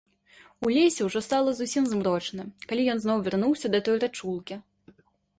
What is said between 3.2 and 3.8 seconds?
вярнуўся да